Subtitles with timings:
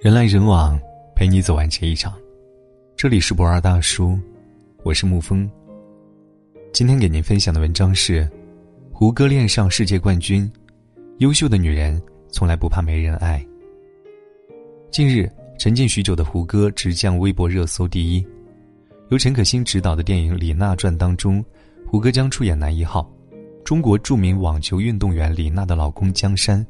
[0.00, 0.80] 人来人往，
[1.14, 2.14] 陪你走完这一场。
[2.96, 4.18] 这里是博二大叔，
[4.82, 5.46] 我是沐风。
[6.72, 8.26] 今天给您分享的文章是：
[8.90, 10.50] 胡歌恋上世界冠军，
[11.18, 12.00] 优秀的女人
[12.30, 13.46] 从来不怕没人爱。
[14.90, 18.26] 近日，沉寂许久的胡歌直降微博热搜第一。
[19.10, 21.44] 由陈可辛执导的电影《李娜传》当中，
[21.86, 23.06] 胡歌将出演男一号，
[23.66, 26.66] 中国著名网球运动员李娜的老公江山。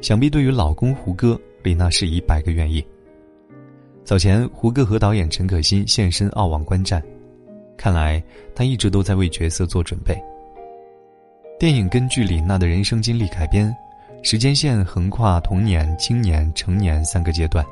[0.00, 1.38] 想必对于老公胡歌。
[1.64, 2.84] 李娜是一百个愿意。
[4.04, 7.02] 早前，胡歌和导演陈可辛现身澳网观战，
[7.74, 8.22] 看来
[8.54, 10.14] 他一直都在为角色做准备。
[11.58, 13.74] 电影根据李娜的人生经历改编，
[14.22, 17.64] 时间线横跨童年、青年、成年三个阶段，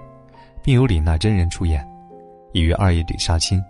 [0.62, 1.86] 并由李娜真人出演，
[2.54, 3.62] 已于二月底杀青。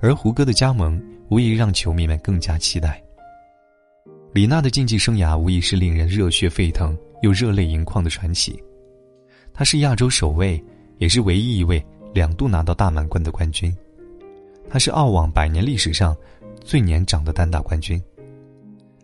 [0.00, 3.02] 而胡歌的加盟，无疑让球迷们更加期待。
[4.32, 8.56] 李娜的竞技生涯无疑是令人热血沸腾又热泪盈眶的传奇。
[9.56, 10.62] 她是亚洲首位，
[10.98, 13.74] 也是唯一一位两度拿到大满贯的冠军。
[14.68, 16.14] 她是澳网百年历史上
[16.62, 18.00] 最年长的单打冠军。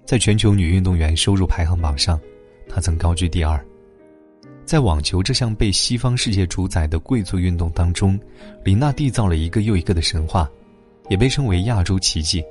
[0.04, 2.20] 在全球女运动员收入排行榜上，
[2.68, 3.64] 她曾高居第二。
[4.66, 8.20] 在网球这项被西方世界主宰的贵族运动当中，
[8.62, 10.50] 李娜缔造了一个又一个的神话，
[11.08, 12.44] 也被称为亚洲奇迹。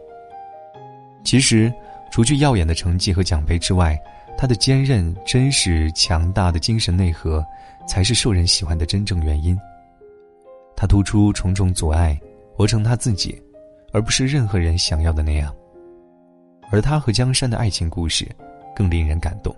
[1.23, 1.71] 其实，
[2.11, 3.95] 除去耀眼的成绩和奖杯之外，
[4.41, 7.45] 他的坚韧、真实、强大的精神内核。
[7.87, 9.57] 才是受人喜欢的真正原因。
[10.75, 12.17] 他突出重重阻碍，
[12.55, 13.39] 活成他自己，
[13.91, 15.53] 而不是任何人想要的那样。
[16.71, 18.25] 而他和江山的爱情故事，
[18.75, 19.53] 更令人感动。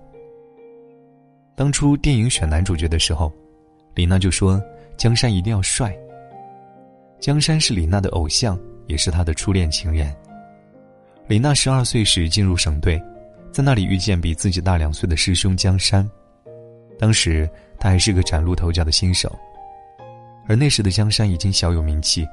[1.53, 3.31] 当初电影选男主角的时候，
[3.93, 4.59] 李娜就说
[4.97, 5.95] 江山一定要帅。
[7.19, 10.13] 江山是李娜的偶像，也是她的初恋情人。
[11.27, 12.99] 李娜十二岁时进入省队，
[13.53, 16.09] 在那里遇见比自己大两岁的师兄江山。
[16.97, 17.47] 当时
[17.79, 19.31] 他还是个崭露头角的新手，
[20.47, 22.27] 而那时的江山已经小有名气，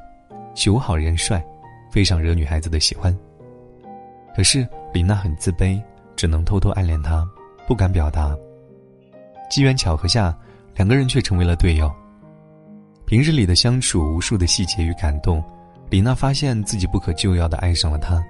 [0.55, 1.45] 酒好人帅，
[1.93, 3.15] 非常惹女孩子的喜欢。
[4.35, 5.79] 可是李娜很自卑，
[6.17, 7.29] 只能偷偷暗恋他，
[7.69, 8.35] 不敢表达。
[9.51, 10.35] 机缘巧合下，
[10.75, 11.93] 两个人却成为了队友。
[13.05, 15.45] 平日里的相处，无数的细节与感动，
[15.91, 18.25] 李娜发现自己不可救药的爱上了他，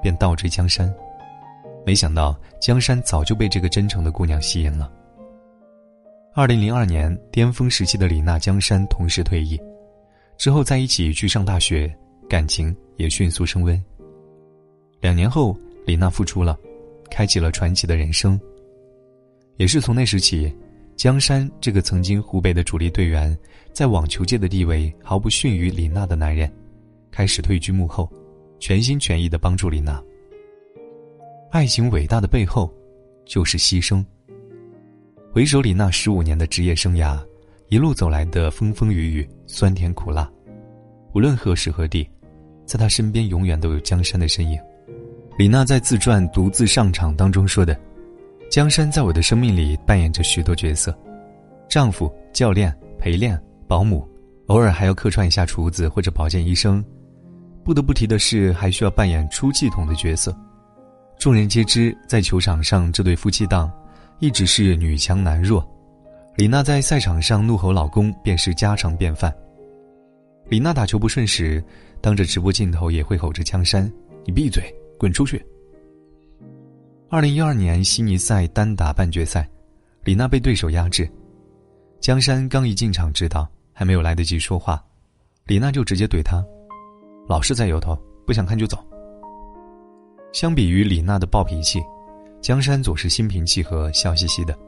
[0.00, 0.90] 便倒追江山。
[1.86, 4.90] 没想到江山早就被这个真诚的姑娘吸引了。
[6.34, 9.60] 二零零二年，巅峰时期的李娜、江山同时退役，
[10.36, 11.94] 之后在一起去上大学，
[12.28, 13.80] 感情也迅速升温。
[15.00, 15.56] 两年后，
[15.86, 16.58] 李娜复出了，
[17.10, 18.40] 开启了传奇的人生。
[19.56, 20.52] 也是从那时起，
[20.96, 23.36] 江山这个曾经湖北的主力队员，
[23.72, 26.50] 在网球界的地位毫不逊于李娜的男人，
[27.12, 28.10] 开始退居幕后，
[28.58, 30.02] 全心全意的帮助李娜。
[31.54, 32.68] 爱情伟大的背后，
[33.24, 34.04] 就是牺牲。
[35.32, 37.16] 回首李娜十五年的职业生涯，
[37.68, 40.28] 一路走来的风风雨雨、酸甜苦辣，
[41.14, 42.10] 无论何时何地，
[42.66, 44.58] 在她身边永远都有江山的身影。
[45.38, 47.80] 李娜在自传《独自上场》当中说的
[48.50, 50.92] ：“江山在我的生命里扮演着许多角色，
[51.68, 54.04] 丈夫、教练、陪练、保姆，
[54.48, 56.84] 偶尔还要客串一下厨子或者保健医生。
[57.62, 60.36] 不得不提的是，还需要扮演出气筒的角色。
[61.18, 63.70] 众人皆知，在球场上这对夫妻档。”
[64.20, 65.68] 一直是女强男弱，
[66.36, 69.34] 李娜在赛场上怒吼老公便是家常便饭。
[70.48, 71.62] 李娜打球不顺时，
[72.00, 73.90] 当着直播镜头也会吼着江山
[74.24, 75.44] ：“你闭嘴，滚出去！”
[77.10, 79.46] 二零一二年悉尼赛单打半决赛，
[80.04, 81.10] 李娜被对手压制，
[82.00, 84.82] 江山刚一进场指导，还没有来得及说话，
[85.44, 86.42] 李娜就直接怼他
[87.28, 88.78] ：“老是在摇头，不想看就走。”
[90.34, 91.80] 相比于李娜的暴脾气。
[92.42, 94.58] 江山总是心平气和、笑嘻嘻的，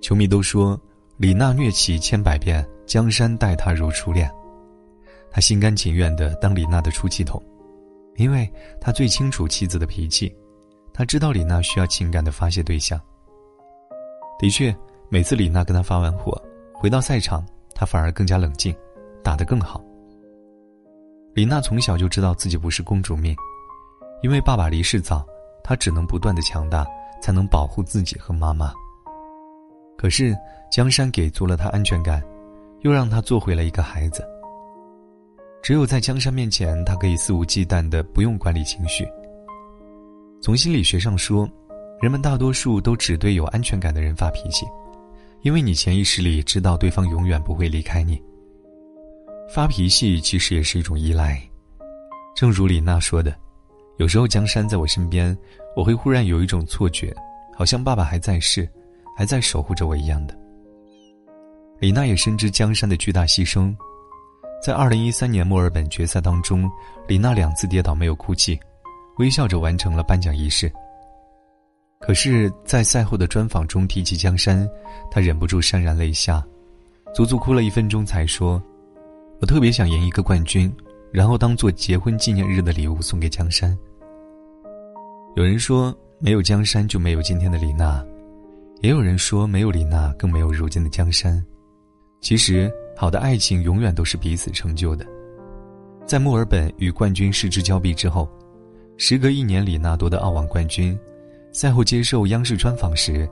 [0.00, 0.80] 球迷都说
[1.18, 4.28] 李娜虐妻千百遍，江山待她如初恋。
[5.30, 7.40] 他心甘情愿的当李娜的出气筒，
[8.16, 8.50] 因为
[8.80, 10.34] 他最清楚妻子的脾气，
[10.94, 12.98] 他知道李娜需要情感的发泄对象。
[14.38, 14.74] 的确，
[15.10, 16.40] 每次李娜跟他发完火，
[16.74, 18.74] 回到赛场，他反而更加冷静，
[19.22, 19.82] 打得更好。
[21.34, 23.34] 李娜从小就知道自己不是公主命，
[24.22, 25.26] 因为爸爸离世早，
[25.62, 26.86] 他只能不断的强大。
[27.22, 28.74] 才能保护自己和妈妈。
[29.96, 30.36] 可是
[30.72, 32.20] 江山给足了他安全感，
[32.80, 34.26] 又让他做回了一个孩子。
[35.62, 39.06] 只有在江山面前，他可以肆无忌惮的不用管理情绪。
[40.42, 41.48] 从心理学上说，
[42.00, 44.66] 人们大多数都只对有安全感的人发脾气，
[45.42, 48.20] 因为你潜意识里知道对方永远不会离开你。
[49.48, 51.40] 发脾气其实也是一种依赖，
[52.34, 53.32] 正如李娜说的。
[54.02, 55.36] 有时候江山在我身边，
[55.76, 57.14] 我会忽然有一种错觉，
[57.56, 58.68] 好像爸爸还在世，
[59.16, 60.36] 还在守护着我一样的。
[61.78, 63.72] 李娜也深知江山的巨大牺牲。
[64.60, 66.68] 在二零一三年墨尔本决赛当中，
[67.06, 68.58] 李娜两次跌倒没有哭泣，
[69.18, 70.68] 微笑着完成了颁奖仪式。
[72.00, 74.68] 可是，在赛后的专访中提起江山，
[75.12, 76.44] 她忍不住潸然泪下，
[77.14, 78.60] 足足哭了一分钟才说
[79.38, 80.74] ：“我特别想赢一个冠军，
[81.12, 83.78] 然后当做结婚纪念日的礼物送给江山。”
[85.34, 88.04] 有人说，没有江山就没有今天的李娜，
[88.80, 91.44] 也有人说，没有李娜更没有如今的江山。
[92.20, 92.70] 其实。
[92.94, 95.04] 好的爱情永远都是彼此成就的。
[96.06, 98.28] 在墨尔本与冠军失之交臂之后，
[98.98, 100.96] 时隔一年，李娜夺得澳网冠军。
[101.52, 103.28] 赛后接受央视专访时，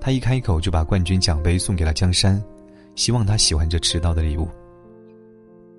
[0.00, 2.42] 她一开口就把冠军奖杯送给了江山，
[2.96, 4.48] 希望他喜欢这迟到的礼物。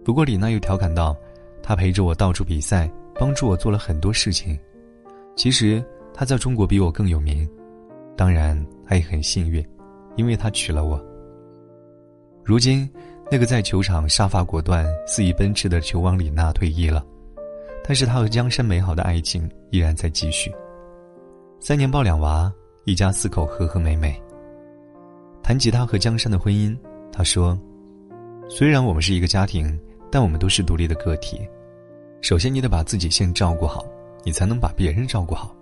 [0.05, 1.17] 不过李娜又调侃道
[1.61, 4.57] ：“他陪着我到处比赛，帮助我做了很多事情。
[5.35, 5.83] 其实
[6.13, 7.47] 他在中国比我更有名，
[8.15, 9.65] 当然他也很幸运，
[10.15, 11.03] 因为他娶了我。
[12.43, 12.89] 如今。”
[13.31, 17.03] 那个在球场杀伐果断、肆意奔驰的球王李娜退役了，
[17.83, 20.53] 但是她和江山美好的爱情依然在继续。
[21.59, 22.53] 三年抱两娃，
[22.83, 24.21] 一家四口和和美美。
[25.41, 26.77] 谈及他和江山的婚姻，
[27.11, 27.57] 他说
[28.47, 29.79] ：“虽然我们是一个家庭，
[30.11, 31.39] 但我们都是独立的个体。
[32.21, 33.83] 首先，你得把自己先照顾好，
[34.23, 35.55] 你才能把别人照顾好。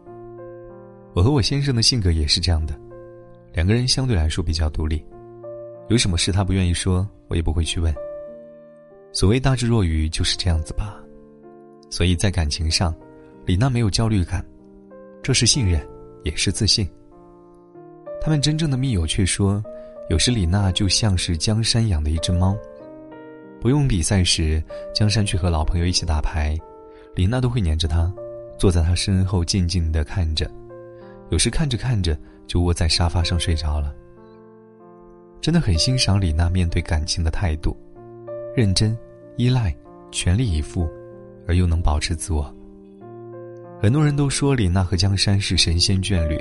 [1.13, 2.73] 我和我先生的性格也是这样的，
[3.53, 5.03] 两个人相对来说比较独立。”
[5.89, 7.93] 有什么事他不愿意说，我也不会去问。
[9.11, 11.03] 所谓大智若愚，就是这样子吧。
[11.89, 12.95] 所以在感情上，
[13.45, 14.45] 李娜没有焦虑感，
[15.21, 15.85] 这是信任，
[16.23, 16.89] 也是自信。
[18.21, 19.61] 他们真正的密友却说，
[20.09, 22.55] 有时李娜就像是江山养的一只猫，
[23.59, 24.63] 不用比赛时，
[24.95, 26.57] 江山去和老朋友一起打牌，
[27.15, 28.09] 李娜都会黏着他，
[28.61, 30.47] 坐在他身后静静的看着，
[31.31, 32.15] 有时看着看着
[32.45, 33.91] 就窝在沙发上睡着了。
[35.41, 37.75] 真的很欣赏李娜面对感情的态度，
[38.55, 38.95] 认真、
[39.35, 39.75] 依赖、
[40.11, 40.87] 全力以赴，
[41.47, 42.55] 而又能保持自我。
[43.81, 46.39] 很多人都说李娜和江山是神仙眷侣，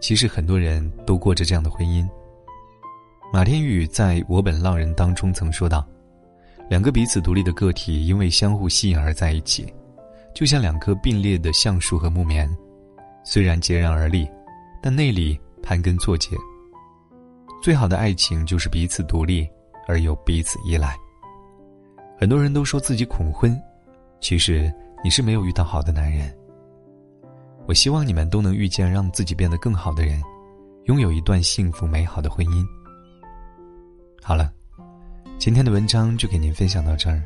[0.00, 2.04] 其实很多人都过着这样的婚姻。
[3.32, 5.86] 马天宇在《我本浪人》当中曾说道
[6.68, 9.72] ：“两个彼此独立的个体，因为相互吸引而在一起，
[10.36, 12.46] 就像两棵并列的橡树和木棉，
[13.24, 14.28] 虽然截然而立，
[14.82, 16.36] 但内里盘根错节。”
[17.62, 19.48] 最好的爱情就是彼此独立
[19.88, 20.94] 而又彼此依赖。
[22.18, 23.58] 很多人都说自己恐婚，
[24.20, 24.70] 其实
[25.02, 26.30] 你是没有遇到好的男人。
[27.66, 30.20] 我希望你们都能遇见让自己变得更好的人，
[30.84, 32.62] 拥有一段幸福美好的婚姻。
[34.22, 34.52] 好了，
[35.38, 37.22] 今天的文章就给您分享到这儿。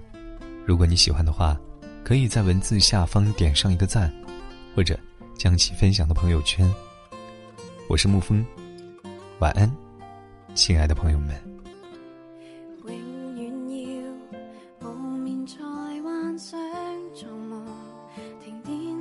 [0.64, 1.58] 如果你喜欢的话，
[2.04, 4.12] 可以在文字下方点上一个赞，
[4.74, 4.98] 或者
[5.36, 6.68] 将其分享到朋友圈。
[7.88, 8.44] 我是沐风，
[9.38, 9.70] 晚安。
[10.54, 11.40] 亲爱的朋友们，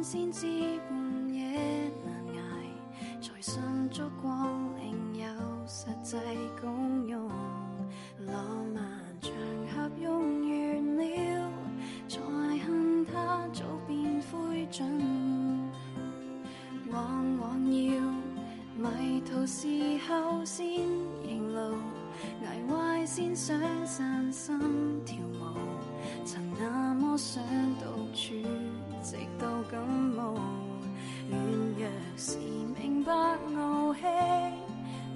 [0.02, 0.48] 先知
[23.20, 24.58] 先想散心
[25.06, 27.44] 跳舞，曾那么想
[27.76, 27.84] 独
[28.14, 28.34] 处，
[29.04, 30.36] 直到感冒。
[31.30, 31.38] 软
[31.78, 31.86] 弱
[32.16, 32.38] 时
[32.82, 33.12] 明白
[33.58, 34.02] 傲气，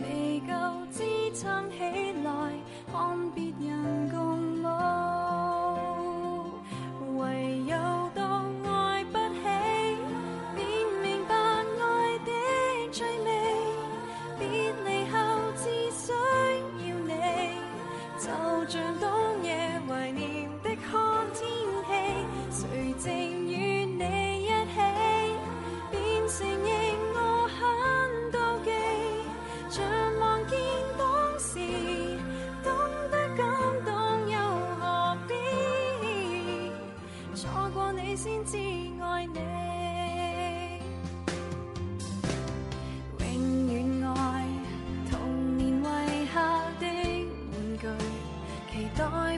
[0.01, 0.53] 未够
[0.91, 1.01] 支
[1.33, 1.79] 撑起
[2.25, 2.51] 来，
[2.91, 3.52] 看别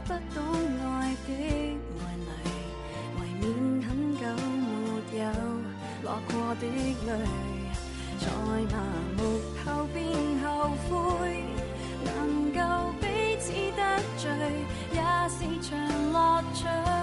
[0.02, 0.44] 不懂
[0.84, 1.30] 爱的
[2.00, 2.30] 爱侣，
[3.20, 3.44] 为免
[3.84, 3.88] 很
[4.18, 4.22] 久
[4.62, 5.24] 没有
[6.04, 6.64] 落过的
[7.08, 7.10] 泪，
[8.20, 8.24] 在
[8.72, 8.76] 麻
[9.18, 9.20] 木
[9.64, 9.98] 后变
[10.44, 10.46] 后
[10.90, 11.44] 悔，
[12.04, 12.60] 能够
[13.00, 13.04] 彼
[13.40, 13.80] 此得
[14.18, 14.24] 罪，
[14.92, 15.00] 也
[15.30, 15.72] 是场
[16.12, 16.95] 乐趣。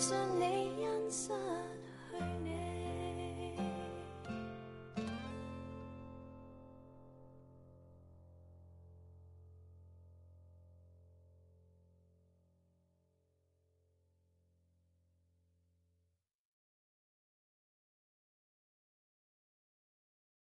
[0.00, 0.30] 信。
[0.40, 1.39] 你欣赏